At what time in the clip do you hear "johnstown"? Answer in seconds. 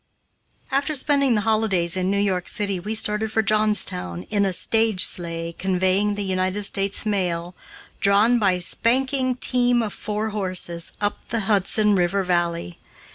3.43-4.23